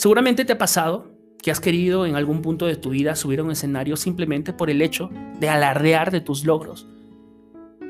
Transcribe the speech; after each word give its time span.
Seguramente 0.00 0.46
te 0.46 0.54
ha 0.54 0.56
pasado 0.56 1.10
que 1.42 1.50
has 1.50 1.60
querido 1.60 2.06
en 2.06 2.16
algún 2.16 2.40
punto 2.40 2.64
de 2.64 2.76
tu 2.76 2.88
vida 2.88 3.14
subir 3.16 3.40
a 3.40 3.42
un 3.42 3.50
escenario 3.50 3.98
simplemente 3.98 4.54
por 4.54 4.70
el 4.70 4.80
hecho 4.80 5.10
de 5.38 5.50
alardear 5.50 6.10
de 6.10 6.22
tus 6.22 6.46
logros, 6.46 6.88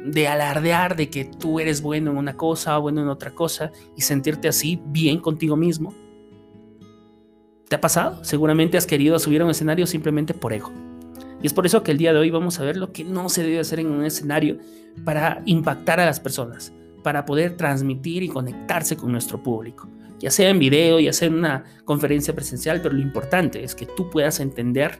de 0.06 0.26
alardear 0.26 0.96
de 0.96 1.08
que 1.08 1.24
tú 1.24 1.60
eres 1.60 1.82
bueno 1.82 2.10
en 2.10 2.16
una 2.16 2.36
cosa 2.36 2.76
o 2.76 2.82
bueno 2.82 3.00
en 3.00 3.06
otra 3.06 3.30
cosa 3.30 3.70
y 3.96 4.00
sentirte 4.00 4.48
así 4.48 4.82
bien 4.86 5.20
contigo 5.20 5.56
mismo. 5.56 5.94
¿Te 7.68 7.76
ha 7.76 7.80
pasado? 7.80 8.24
Seguramente 8.24 8.76
has 8.76 8.86
querido 8.86 9.16
subir 9.20 9.42
a 9.42 9.44
un 9.44 9.52
escenario 9.52 9.86
simplemente 9.86 10.34
por 10.34 10.52
ego. 10.52 10.72
Y 11.40 11.46
es 11.46 11.54
por 11.54 11.64
eso 11.64 11.84
que 11.84 11.92
el 11.92 11.98
día 11.98 12.12
de 12.12 12.18
hoy 12.18 12.30
vamos 12.32 12.58
a 12.58 12.64
ver 12.64 12.76
lo 12.76 12.90
que 12.90 13.04
no 13.04 13.28
se 13.28 13.44
debe 13.44 13.60
hacer 13.60 13.78
en 13.78 13.86
un 13.86 14.04
escenario 14.04 14.58
para 15.04 15.42
impactar 15.46 16.00
a 16.00 16.06
las 16.06 16.18
personas, 16.18 16.72
para 17.04 17.24
poder 17.24 17.56
transmitir 17.56 18.24
y 18.24 18.28
conectarse 18.28 18.96
con 18.96 19.12
nuestro 19.12 19.40
público, 19.44 19.88
ya 20.20 20.30
sea 20.30 20.50
en 20.50 20.58
video, 20.58 21.00
ya 21.00 21.12
sea 21.12 21.28
en 21.28 21.34
una 21.34 21.64
conferencia 21.84 22.34
presencial, 22.34 22.80
pero 22.82 22.94
lo 22.94 23.00
importante 23.00 23.64
es 23.64 23.74
que 23.74 23.86
tú 23.86 24.10
puedas 24.10 24.38
entender 24.38 24.98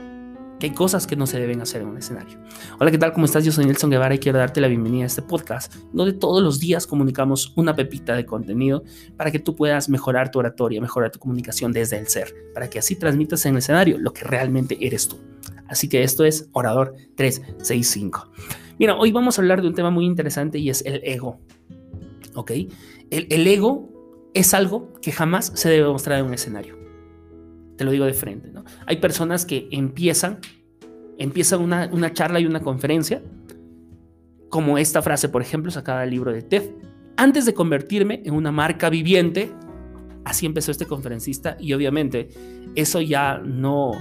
que 0.58 0.66
hay 0.66 0.72
cosas 0.74 1.06
que 1.06 1.16
no 1.16 1.26
se 1.26 1.40
deben 1.40 1.60
hacer 1.60 1.82
en 1.82 1.88
un 1.88 1.96
escenario. 1.96 2.38
Hola, 2.78 2.90
¿qué 2.90 2.98
tal? 2.98 3.12
¿Cómo 3.12 3.24
estás? 3.24 3.44
Yo 3.44 3.52
soy 3.52 3.64
Nelson 3.64 3.90
Guevara 3.90 4.14
y 4.14 4.18
quiero 4.18 4.38
darte 4.38 4.60
la 4.60 4.68
bienvenida 4.68 5.04
a 5.04 5.06
este 5.06 5.22
podcast, 5.22 5.74
donde 5.92 6.12
todos 6.12 6.42
los 6.42 6.58
días 6.60 6.86
comunicamos 6.86 7.52
una 7.56 7.74
pepita 7.74 8.14
de 8.14 8.26
contenido 8.26 8.82
para 9.16 9.30
que 9.30 9.38
tú 9.38 9.56
puedas 9.56 9.88
mejorar 9.88 10.30
tu 10.30 10.38
oratoria, 10.38 10.80
mejorar 10.80 11.10
tu 11.10 11.18
comunicación 11.18 11.72
desde 11.72 11.98
el 11.98 12.08
ser, 12.08 12.34
para 12.52 12.68
que 12.68 12.78
así 12.78 12.96
transmitas 12.96 13.44
en 13.46 13.52
el 13.52 13.58
escenario 13.58 13.98
lo 13.98 14.12
que 14.12 14.24
realmente 14.24 14.76
eres 14.80 15.08
tú. 15.08 15.18
Así 15.66 15.88
que 15.88 16.02
esto 16.02 16.24
es 16.24 16.48
Orador 16.52 16.94
365. 17.16 18.30
Mira, 18.78 18.96
hoy 18.96 19.12
vamos 19.12 19.38
a 19.38 19.42
hablar 19.42 19.62
de 19.62 19.68
un 19.68 19.74
tema 19.74 19.90
muy 19.90 20.04
interesante 20.04 20.58
y 20.58 20.68
es 20.68 20.84
el 20.84 21.00
ego. 21.04 21.40
¿Ok? 22.34 22.52
El, 23.10 23.26
el 23.30 23.46
ego 23.46 23.99
es 24.34 24.54
algo 24.54 24.92
que 25.00 25.12
jamás 25.12 25.52
se 25.54 25.68
debe 25.68 25.88
mostrar 25.88 26.20
en 26.20 26.26
un 26.26 26.34
escenario. 26.34 26.78
Te 27.76 27.84
lo 27.84 27.90
digo 27.90 28.04
de 28.04 28.12
frente, 28.14 28.50
¿no? 28.50 28.64
Hay 28.86 28.98
personas 28.98 29.44
que 29.44 29.68
empiezan, 29.70 30.38
empiezan 31.18 31.60
una, 31.60 31.88
una 31.92 32.12
charla 32.12 32.40
y 32.40 32.46
una 32.46 32.60
conferencia, 32.60 33.22
como 34.50 34.78
esta 34.78 35.00
frase, 35.00 35.28
por 35.28 35.42
ejemplo, 35.42 35.70
sacada 35.70 36.00
del 36.02 36.10
libro 36.10 36.32
de 36.32 36.42
TED. 36.42 36.70
Antes 37.16 37.46
de 37.46 37.54
convertirme 37.54 38.22
en 38.24 38.34
una 38.34 38.52
marca 38.52 38.90
viviente, 38.90 39.52
así 40.24 40.46
empezó 40.46 40.70
este 40.70 40.86
conferencista 40.86 41.56
y 41.58 41.72
obviamente 41.72 42.28
eso 42.74 43.00
ya 43.00 43.38
no, 43.38 43.92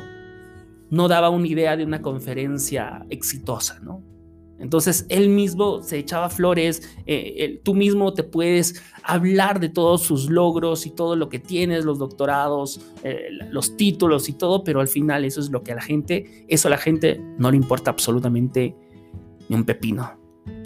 no 0.90 1.08
daba 1.08 1.30
una 1.30 1.48
idea 1.48 1.78
de 1.78 1.86
una 1.86 2.02
conferencia 2.02 3.06
exitosa, 3.10 3.80
¿no? 3.80 4.04
Entonces 4.60 5.06
él 5.10 5.30
mismo 5.30 5.82
se 5.82 5.98
echaba 5.98 6.30
flores, 6.30 6.98
eh, 7.06 7.62
tú 7.64 7.74
mismo 7.74 8.14
te 8.14 8.24
puedes 8.24 8.82
hablar 9.04 9.60
de 9.60 9.70
todos 9.70 10.02
sus 10.02 10.30
logros 10.30 10.86
y 10.86 10.92
todo 10.92 11.16
lo 11.16 11.30
que 11.30 11.40
tienes, 11.40 11.86
los 11.86 11.98
doctorados, 11.98 12.82
eh, 13.04 13.30
los 13.52 13.78
títulos 13.78 14.30
y 14.30 14.34
todo, 14.34 14.64
pero 14.64 14.82
al 14.82 14.88
final 14.88 15.26
eso 15.26 15.40
es 15.40 15.50
lo 15.50 15.64
que 15.64 15.72
a 15.72 15.76
la 15.76 15.82
gente, 15.82 16.46
eso 16.48 16.68
a 16.68 16.72
la 16.72 16.78
gente 16.78 17.22
no 17.38 17.52
le 17.52 17.58
importa 17.58 17.92
absolutamente 17.92 18.76
ni 19.48 19.56
un 19.56 19.64
pepino. 19.64 20.18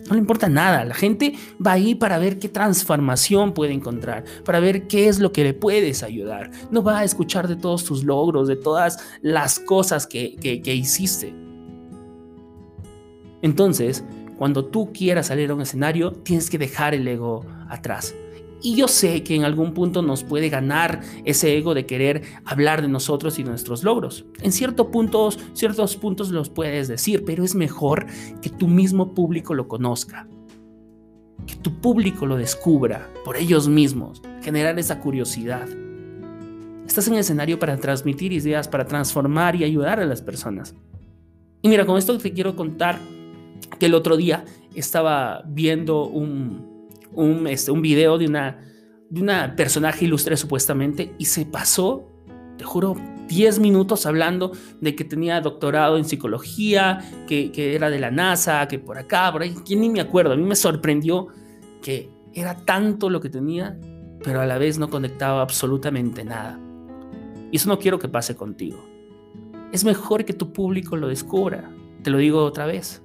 No 0.07 0.15
le 0.15 0.19
importa 0.19 0.49
nada, 0.49 0.83
la 0.83 0.95
gente 0.95 1.33
va 1.65 1.73
ahí 1.73 1.95
para 1.95 2.17
ver 2.17 2.37
qué 2.37 2.49
transformación 2.49 3.53
puede 3.53 3.73
encontrar, 3.73 4.25
para 4.43 4.59
ver 4.59 4.87
qué 4.87 5.07
es 5.07 5.19
lo 5.19 5.31
que 5.31 5.43
le 5.43 5.53
puedes 5.53 6.03
ayudar. 6.03 6.51
No 6.71 6.83
va 6.83 6.99
a 6.99 7.03
escuchar 7.05 7.47
de 7.47 7.55
todos 7.55 7.85
tus 7.85 8.03
logros, 8.03 8.49
de 8.49 8.57
todas 8.57 8.97
las 9.21 9.59
cosas 9.59 10.05
que, 10.05 10.35
que 10.35 10.75
hiciste 10.75 11.42
entonces, 13.43 14.05
cuando 14.37 14.65
tú 14.65 14.91
quieras 14.93 15.27
salir 15.27 15.51
a 15.51 15.53
un 15.53 15.61
escenario, 15.61 16.11
tienes 16.11 16.49
que 16.49 16.57
dejar 16.57 16.95
el 16.95 17.05
ego 17.07 17.45
atrás. 17.69 18.15
Y 18.61 18.75
yo 18.75 18.87
sé 18.87 19.21
que 19.21 19.35
en 19.35 19.43
algún 19.43 19.73
punto 19.73 20.01
nos 20.01 20.23
puede 20.23 20.47
ganar 20.47 21.01
ese 21.25 21.57
ego 21.57 21.73
de 21.73 21.85
querer 21.85 22.23
hablar 22.45 22.81
de 22.81 22.87
nosotros 22.87 23.37
y 23.37 23.43
de 23.43 23.49
nuestros 23.49 23.83
logros. 23.83 24.25
En 24.41 24.53
ciertos 24.53 24.87
puntos, 24.87 25.37
ciertos 25.51 25.97
puntos 25.97 26.29
los 26.29 26.49
puedes 26.49 26.87
decir, 26.87 27.25
pero 27.25 27.43
es 27.43 27.53
mejor 27.53 28.05
que 28.41 28.49
tu 28.49 28.69
mismo 28.69 29.13
público 29.13 29.53
lo 29.53 29.67
conozca. 29.67 30.25
Que 31.45 31.55
tu 31.55 31.81
público 31.81 32.25
lo 32.25 32.37
descubra 32.37 33.09
por 33.25 33.35
ellos 33.35 33.67
mismos, 33.67 34.21
generar 34.41 34.79
esa 34.79 35.01
curiosidad. 35.01 35.67
Estás 36.87 37.09
en 37.09 37.15
el 37.15 37.19
escenario 37.19 37.59
para 37.59 37.75
transmitir 37.75 38.31
ideas, 38.31 38.69
para 38.69 38.85
transformar 38.85 39.57
y 39.57 39.65
ayudar 39.65 39.99
a 39.99 40.05
las 40.05 40.21
personas. 40.21 40.73
Y 41.61 41.67
mira, 41.67 41.85
con 41.85 41.97
esto 41.97 42.17
te 42.17 42.31
quiero 42.31 42.55
contar 42.55 42.99
que 43.79 43.87
el 43.87 43.93
otro 43.93 44.17
día 44.17 44.45
estaba 44.75 45.43
viendo 45.47 46.05
un, 46.05 46.89
un, 47.13 47.47
este, 47.47 47.71
un 47.71 47.81
video 47.81 48.17
de 48.17 48.27
una, 48.27 48.59
de 49.09 49.21
una 49.21 49.55
personaje 49.55 50.05
ilustre 50.05 50.37
supuestamente 50.37 51.13
y 51.17 51.25
se 51.25 51.45
pasó, 51.45 52.07
te 52.57 52.63
juro, 52.63 52.95
10 53.27 53.59
minutos 53.59 54.05
hablando 54.05 54.51
de 54.81 54.95
que 54.95 55.03
tenía 55.03 55.41
doctorado 55.41 55.97
en 55.97 56.05
psicología, 56.05 56.99
que, 57.27 57.51
que 57.51 57.75
era 57.75 57.89
de 57.89 57.99
la 57.99 58.11
NASA, 58.11 58.67
que 58.67 58.79
por 58.79 58.97
acá, 58.97 59.31
por 59.31 59.41
ahí, 59.41 59.55
quién 59.65 59.81
ni 59.81 59.89
me 59.89 60.01
acuerdo. 60.01 60.33
A 60.33 60.37
mí 60.37 60.43
me 60.43 60.55
sorprendió 60.55 61.27
que 61.81 62.09
era 62.33 62.55
tanto 62.65 63.09
lo 63.09 63.21
que 63.21 63.29
tenía, 63.29 63.77
pero 64.23 64.41
a 64.41 64.45
la 64.45 64.57
vez 64.57 64.77
no 64.77 64.89
conectaba 64.89 65.41
absolutamente 65.41 66.23
nada. 66.23 66.59
Y 67.51 67.57
eso 67.57 67.69
no 67.69 67.79
quiero 67.79 67.99
que 67.99 68.07
pase 68.07 68.35
contigo. 68.35 68.83
Es 69.71 69.83
mejor 69.83 70.25
que 70.25 70.33
tu 70.33 70.51
público 70.53 70.97
lo 70.97 71.07
descubra. 71.07 71.69
Te 72.03 72.09
lo 72.09 72.17
digo 72.17 72.43
otra 72.43 72.65
vez. 72.65 73.03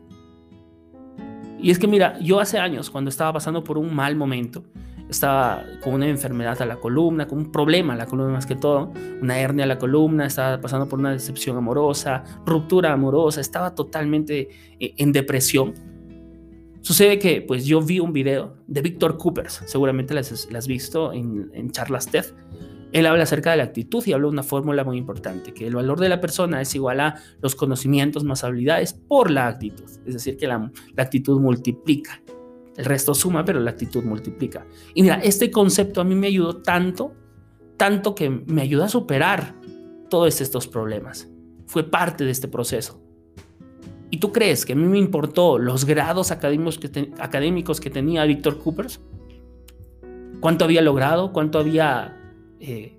Y 1.60 1.70
es 1.70 1.78
que 1.78 1.88
mira, 1.88 2.18
yo 2.20 2.40
hace 2.40 2.58
años, 2.58 2.90
cuando 2.90 3.10
estaba 3.10 3.32
pasando 3.32 3.64
por 3.64 3.78
un 3.78 3.94
mal 3.94 4.14
momento, 4.16 4.64
estaba 5.08 5.64
con 5.82 5.94
una 5.94 6.06
enfermedad 6.06 6.60
a 6.60 6.66
la 6.66 6.76
columna, 6.76 7.26
con 7.26 7.38
un 7.38 7.52
problema 7.52 7.94
a 7.94 7.96
la 7.96 8.06
columna 8.06 8.32
más 8.32 8.46
que 8.46 8.56
todo, 8.56 8.92
una 9.20 9.38
hernia 9.38 9.64
a 9.64 9.68
la 9.68 9.78
columna, 9.78 10.26
estaba 10.26 10.60
pasando 10.60 10.88
por 10.88 10.98
una 10.98 11.12
decepción 11.12 11.56
amorosa, 11.56 12.24
ruptura 12.44 12.92
amorosa, 12.92 13.40
estaba 13.40 13.74
totalmente 13.74 14.48
eh, 14.78 14.94
en 14.96 15.12
depresión. 15.12 15.74
Sucede 16.80 17.18
que 17.18 17.42
pues 17.42 17.66
yo 17.66 17.80
vi 17.80 18.00
un 18.00 18.12
video 18.12 18.54
de 18.66 18.82
Víctor 18.82 19.18
Coopers, 19.18 19.62
seguramente 19.66 20.14
las, 20.14 20.48
has 20.54 20.66
visto 20.66 21.12
en, 21.12 21.50
en 21.54 21.70
charlas 21.70 22.06
TED, 22.06 22.26
él 22.92 23.06
habla 23.06 23.24
acerca 23.24 23.50
de 23.50 23.58
la 23.58 23.64
actitud 23.64 24.02
y 24.06 24.12
habla 24.12 24.26
de 24.26 24.32
una 24.32 24.42
fórmula 24.42 24.82
muy 24.84 24.96
importante, 24.96 25.52
que 25.52 25.66
el 25.66 25.74
valor 25.74 26.00
de 26.00 26.08
la 26.08 26.20
persona 26.20 26.60
es 26.60 26.74
igual 26.74 27.00
a 27.00 27.20
los 27.42 27.54
conocimientos 27.54 28.24
más 28.24 28.44
habilidades 28.44 28.94
por 28.94 29.30
la 29.30 29.46
actitud. 29.46 29.84
Es 30.06 30.14
decir, 30.14 30.36
que 30.36 30.46
la, 30.46 30.70
actitud 30.96 31.38
multiplica. 31.40 32.22
El 32.76 32.84
resto 32.84 33.14
suma, 33.14 33.44
pero 33.44 33.60
la 33.60 33.72
actitud 33.72 34.04
multiplica. 34.04 34.66
Y 34.94 35.02
mira, 35.02 35.16
este 35.16 35.50
concepto 35.50 36.00
a 36.00 36.04
mí 36.04 36.14
me 36.14 36.28
ayudó 36.28 36.62
tanto, 36.62 37.12
tanto 37.76 38.14
que 38.14 38.30
me 38.30 38.62
ayudó 38.62 38.84
a 38.84 38.88
superar 38.88 39.54
todos 40.08 40.40
estos 40.40 40.66
problemas. 40.66 41.28
Fue 41.66 41.82
parte 41.82 42.24
de 42.24 42.30
este 42.30 42.48
proceso. 42.48 43.02
¿Y 44.10 44.18
tú 44.18 44.32
crees 44.32 44.64
que 44.64 44.72
a 44.72 44.76
mí 44.76 44.86
me 44.86 44.98
importó 44.98 45.58
los 45.58 45.84
grados 45.84 46.30
académicos 46.30 46.78
que, 46.78 47.12
académicos 47.18 47.80
que 47.80 47.90
tenía 47.90 48.24
Víctor 48.24 48.58
Coopers? 48.58 49.00
¿Cuánto 50.40 50.64
había 50.64 50.80
logrado? 50.80 51.32
¿Cuánto 51.32 51.58
había 51.58 52.17
eh, 52.60 52.98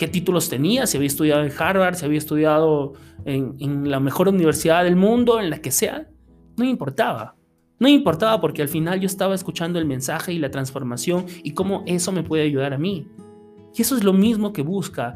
qué 0.00 0.08
títulos 0.08 0.48
tenía, 0.48 0.86
si 0.86 0.96
había 0.96 1.08
estudiado 1.08 1.44
en 1.44 1.52
Harvard, 1.56 1.94
si 1.94 2.06
había 2.06 2.18
estudiado 2.18 2.94
en, 3.26 3.90
la 3.90 4.00
mejor 4.00 4.28
universidad 4.28 4.84
del 4.84 4.96
mundo, 4.96 5.38
en 5.38 5.50
la 5.50 5.58
que 5.58 5.70
sea, 5.70 6.08
no 6.56 6.64
importaba. 6.64 7.36
No 7.78 7.86
importaba 7.86 8.40
porque 8.40 8.62
al 8.62 8.68
final 8.68 8.98
yo 9.00 9.06
estaba 9.06 9.34
escuchando 9.34 9.78
el 9.78 9.84
mensaje 9.84 10.32
y 10.32 10.38
la 10.38 10.50
transformación 10.50 11.26
y 11.42 11.52
cómo 11.52 11.82
eso 11.86 12.12
me 12.12 12.22
puede 12.22 12.44
ayudar 12.44 12.72
a 12.72 12.78
mí. 12.78 13.08
Y 13.74 13.82
eso 13.82 13.94
es 13.94 14.02
lo 14.02 14.12
mismo 14.12 14.52
que 14.52 14.62
busca 14.62 15.14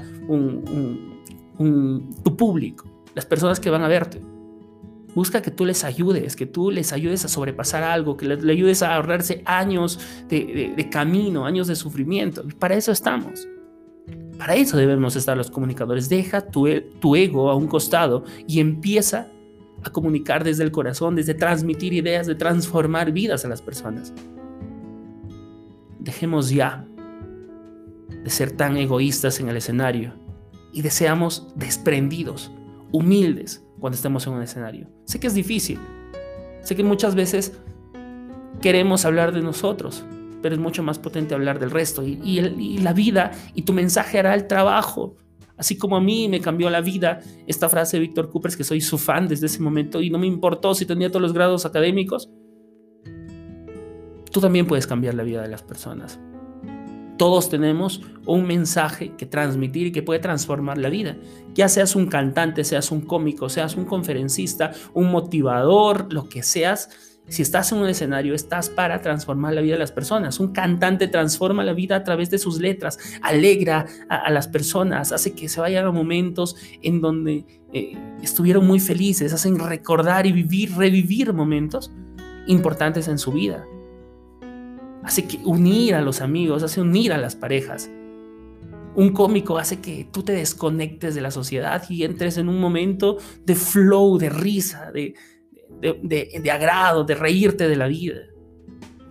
tu 1.57 2.37
público, 2.37 2.85
las 3.15 3.25
personas 3.25 3.61
que 3.61 3.71
van 3.71 3.83
a 3.83 3.89
verte. 3.89 4.21
Busca 5.15 5.41
que 5.41 5.51
tú 5.51 5.65
les 5.65 5.85
ayudes, 5.85 6.37
que 6.37 6.45
tú 6.45 6.71
les 6.71 6.93
ayudes 6.93 7.25
a 7.25 7.29
sobrepasar 7.29 7.85
algo, 7.85 8.17
que 8.17 8.27
le, 8.27 8.53
ayudes 8.53 8.83
a 8.83 8.97
ahorrarse 8.97 9.43
años 9.47 9.99
de, 10.29 10.75
de 10.77 10.91
camino, 10.91 11.47
años 11.47 11.69
de 11.69 11.77
sufrimiento. 11.77 12.45
Y 12.47 12.53
para 12.53 12.75
eso 12.75 12.93
estamos. 12.93 13.47
Para 14.39 14.57
eso 14.57 14.77
debemos 14.77 15.17
estar 15.17 15.37
los 15.37 15.51
comunicadores. 15.51 16.09
Deja 16.09 16.41
tu, 16.41 16.67
e, 16.67 16.81
tu 16.81 17.17
ego 17.17 17.51
a 17.51 17.55
un 17.55 17.67
costado 17.67 18.25
y 18.47 18.61
empieza 18.61 19.29
a 19.83 19.91
comunicar 19.91 20.45
desde 20.45 20.65
el 20.65 20.73
corazón, 20.73 21.15
desde 21.15 21.35
transmitir 21.35 21.93
ideas, 21.93 22.27
de 22.27 22.35
transformar 22.35 23.13
vidas 23.13 23.45
a 23.45 23.49
las 23.49 23.63
personas. 23.63 24.13
Dejemos 26.01 26.51
ya 26.51 26.87
de 28.23 28.31
ser 28.31 28.53
tan 28.53 28.77
egoístas 28.77 29.41
en 29.41 29.49
el 29.49 29.57
escenario 29.57 30.15
y 30.73 30.83
deseamos 30.83 31.47
desprendidos, 31.55 32.51
humildes 32.91 33.65
cuando 33.79 33.97
estemos 33.97 34.27
en 34.27 34.33
un 34.33 34.43
escenario. 34.43 34.89
Sé 35.05 35.21
que 35.21 35.27
es 35.27 35.35
difícil, 35.35 35.79
sé 36.63 36.75
que 36.75 36.83
muchas 36.83 37.15
veces 37.15 37.53
queremos 38.61 39.05
hablar 39.05 39.33
de 39.33 39.43
nosotros, 39.43 40.05
pero 40.45 40.57
es 40.57 40.61
mucho 40.61 40.83
más 40.83 40.99
potente 40.99 41.35
hablar 41.35 41.59
del 41.59 41.71
resto. 41.71 42.03
Y, 42.03 42.79
la 42.81 42.93
vida 42.93 43.31
y 43.55 43.63
tu 43.63 43.73
mensaje 43.73 44.19
hará 44.19 44.35
el 44.35 44.47
trabajo. 44.47 45.17
Así 45.57 45.79
como 45.79 45.97
a 45.97 46.03
mí 46.03 46.29
me 46.29 46.39
cambió 46.39 46.69
la 46.69 46.83
vida 46.83 47.21
esta 47.47 47.71
frase 47.71 47.97
de 47.97 48.03
Víctor 48.03 48.29
Coopers, 48.29 48.55
que 48.55 48.63
soy 48.63 48.83
su 48.83 48.99
fan 48.99 49.27
desde 49.27 49.47
ese 49.47 49.63
momento 49.63 50.03
y 50.03 50.11
no 50.11 50.19
me 50.19 50.27
importó 50.27 50.75
si 50.75 50.85
tenía 50.85 51.09
todos 51.09 51.23
los 51.23 51.33
grados 51.33 51.65
académicos, 51.65 52.29
tú 54.31 54.43
también 54.43 54.67
puedes 54.67 54.87
cambiar 54.87 55.15
la 55.15 55.23
vida 55.23 55.41
de 55.41 55.49
las 55.49 55.63
personas. 55.63 56.21
Todos 57.17 57.49
tenemos 57.49 58.03
un 58.27 58.47
mensaje 58.47 59.13
que 59.17 59.25
transmitir 59.25 59.87
y 59.87 59.93
que 59.93 60.03
puede 60.03 60.21
transformar 60.21 60.77
la 60.77 60.91
vida. 60.91 61.17
Ya 61.55 61.71
seas 61.71 61.97
un 61.97 62.05
cantante, 62.07 62.65
seas 62.65 62.91
un 62.91 63.01
cómico, 63.01 63.49
seas 63.49 63.77
un 63.77 63.87
conferencista, 63.87 64.73
un 64.93 65.11
motivador, 65.11 66.13
lo 66.13 66.29
que 66.29 66.43
seas, 66.43 67.14
si 67.29 67.43
estás 67.43 67.73
en 67.73 67.79
un 67.79 67.89
escenario, 67.89 68.35
estás 68.35 68.69
para 68.69 69.01
transformar 69.01 69.55
la 69.55 69.63
vida 69.63 69.75
de 69.75 69.79
las 69.79 69.93
personas. 69.93 70.41
Un 70.41 70.53
cantante 70.53 71.09
transforma 71.09 71.65
la 71.65 71.73
vida 71.73 71.97
a 71.97 72.05
través 72.05 72.31
de 72.31 72.39
sus 72.39 72.61
letras, 72.61 72.99
alegra 73.23 73.87
a, 74.09 74.31
las 74.31 74.47
personas, 74.47 75.11
hace 75.11 75.33
que 75.33 75.49
se 75.49 75.61
vayan 75.61 75.87
a 75.87 75.91
momentos 75.91 76.57
en 76.83 77.01
donde 77.01 77.47
eh, 77.73 77.97
estuvieron 78.23 78.67
muy 78.67 78.79
felices, 78.79 79.33
hacen 79.33 79.59
recordar 79.59 80.27
y 80.27 80.33
vivir, 80.33 80.77
revivir 80.77 81.33
momentos 81.33 81.91
importantes 82.47 83.09
en 83.09 83.19
su 83.19 83.33
vida. 83.33 83.65
Hace 85.03 85.27
que 85.27 85.39
unir 85.45 85.95
a 85.95 86.03
los 86.03 86.21
amigos, 86.21 86.63
hace 86.63 86.81
unir 86.83 87.13
a 87.13 87.19
las 87.19 87.37
parejas. 87.37 87.91
Un 88.97 89.13
cómico 89.13 89.59
hace 89.59 89.81
que 89.81 90.07
tú 90.13 90.23
te 90.23 90.33
desconectes 90.33 91.15
de 91.15 91.21
la 91.21 91.31
sociedad 91.31 91.83
y 91.89 92.05
entres 92.05 92.39
en 92.39 92.49
un 92.49 92.61
momento 92.61 93.17
de 93.45 93.55
flow, 93.55 94.19
de 94.19 94.29
risa, 94.29 94.93
de, 95.81 96.41
de, 96.43 96.51
agrado, 96.51 97.05
de 97.05 97.15
reírte 97.15 97.69
de 97.69 97.77
la 97.77 97.87
vida. 97.87 98.21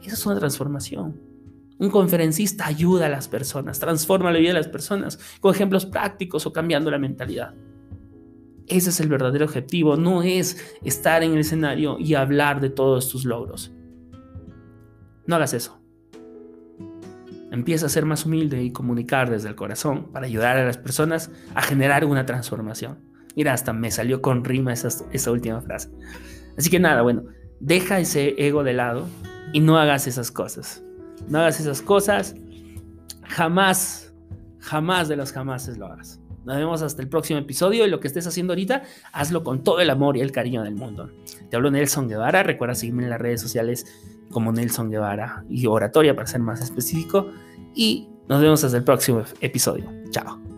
Esa 0.03 0.13
es 0.13 0.25
una 0.25 0.39
transformación. 0.39 1.19
Un 1.79 1.89
conferencista 1.89 2.65
ayuda 2.65 3.07
a 3.07 3.09
las 3.09 3.27
personas, 3.27 3.79
transforma 3.79 4.31
la 4.31 4.39
vida 4.39 4.49
de 4.49 4.59
las 4.59 4.67
personas 4.67 5.19
con 5.39 5.53
ejemplos 5.53 5.85
prácticos 5.85 6.45
o 6.45 6.53
cambiando 6.53 6.91
la 6.91 6.99
mentalidad. 6.99 7.53
Ese 8.67 8.91
es 8.91 8.99
el 8.99 9.09
verdadero 9.09 9.45
objetivo, 9.45 9.97
no 9.97 10.23
es 10.23 10.57
estar 10.83 11.23
en 11.23 11.33
el 11.33 11.39
escenario 11.39 11.97
y 11.99 12.15
hablar 12.15 12.61
de 12.61 12.69
todos 12.69 13.09
tus 13.09 13.25
logros. 13.25 13.73
No 15.25 15.35
hagas 15.35 15.53
eso. 15.53 15.79
Empieza 17.51 17.85
a 17.85 17.89
ser 17.89 18.05
más 18.05 18.25
humilde 18.25 18.63
y 18.63 18.71
comunicar 18.71 19.29
desde 19.29 19.49
el 19.49 19.55
corazón 19.55 20.11
para 20.11 20.25
ayudar 20.25 20.57
a 20.57 20.65
las 20.65 20.77
personas 20.77 21.29
a 21.53 21.61
generar 21.61 22.03
una 22.05 22.25
transformación. 22.25 22.99
Mira, 23.35 23.53
hasta 23.53 23.73
me 23.73 23.91
salió 23.91 24.21
con 24.21 24.43
rima 24.43 24.73
esa, 24.73 24.89
esa 25.11 25.31
última 25.31 25.61
frase. 25.61 25.89
Así 26.57 26.69
que 26.69 26.79
nada, 26.79 27.01
bueno, 27.01 27.23
deja 27.59 27.99
ese 27.99 28.35
ego 28.37 28.63
de 28.63 28.73
lado 28.73 29.07
y 29.53 29.59
no 29.59 29.77
hagas 29.77 30.07
esas 30.07 30.31
cosas. 30.31 30.83
No 31.27 31.39
hagas 31.39 31.59
esas 31.59 31.81
cosas. 31.81 32.35
Jamás, 33.23 34.13
jamás 34.59 35.07
de 35.07 35.15
los 35.15 35.31
jamases 35.31 35.77
lo 35.77 35.87
hagas. 35.87 36.19
Nos 36.45 36.57
vemos 36.57 36.81
hasta 36.81 37.01
el 37.01 37.07
próximo 37.07 37.39
episodio 37.39 37.85
y 37.85 37.89
lo 37.89 37.99
que 37.99 38.07
estés 38.07 38.27
haciendo 38.27 38.51
ahorita, 38.51 38.83
hazlo 39.13 39.43
con 39.43 39.63
todo 39.63 39.79
el 39.79 39.89
amor 39.89 40.17
y 40.17 40.21
el 40.21 40.31
cariño 40.31 40.63
del 40.63 40.75
mundo. 40.75 41.09
Te 41.49 41.55
hablo 41.55 41.71
Nelson 41.71 42.09
Guevara, 42.09 42.43
recuerda 42.43 42.75
seguirme 42.75 43.03
en 43.03 43.09
las 43.09 43.21
redes 43.21 43.39
sociales 43.39 43.85
como 44.29 44.51
Nelson 44.51 44.89
Guevara 44.89 45.45
y 45.49 45.65
oratoria 45.67 46.15
para 46.15 46.27
ser 46.27 46.41
más 46.41 46.61
específico 46.61 47.29
y 47.73 48.09
nos 48.27 48.41
vemos 48.41 48.63
hasta 48.63 48.77
el 48.77 48.83
próximo 48.83 49.23
episodio. 49.39 49.89
Chao. 50.09 50.52